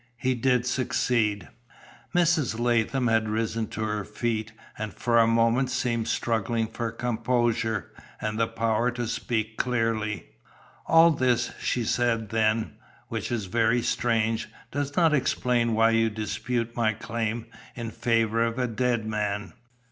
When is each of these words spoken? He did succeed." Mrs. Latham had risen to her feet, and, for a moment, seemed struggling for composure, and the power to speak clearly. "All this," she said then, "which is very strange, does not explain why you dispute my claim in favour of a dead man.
He 0.17 0.33
did 0.33 0.65
succeed." 0.65 1.47
Mrs. 2.15 2.57
Latham 2.57 3.05
had 3.05 3.29
risen 3.29 3.67
to 3.67 3.83
her 3.83 4.03
feet, 4.03 4.51
and, 4.75 4.95
for 4.95 5.19
a 5.19 5.27
moment, 5.27 5.69
seemed 5.69 6.07
struggling 6.07 6.65
for 6.65 6.89
composure, 6.91 7.91
and 8.19 8.39
the 8.39 8.47
power 8.47 8.89
to 8.89 9.05
speak 9.05 9.57
clearly. 9.57 10.25
"All 10.87 11.11
this," 11.11 11.51
she 11.59 11.83
said 11.83 12.29
then, 12.29 12.77
"which 13.09 13.31
is 13.31 13.45
very 13.45 13.83
strange, 13.83 14.49
does 14.71 14.95
not 14.97 15.13
explain 15.13 15.75
why 15.75 15.91
you 15.91 16.09
dispute 16.09 16.75
my 16.75 16.93
claim 16.93 17.45
in 17.75 17.91
favour 17.91 18.41
of 18.41 18.57
a 18.57 18.65
dead 18.65 19.05
man. 19.05 19.53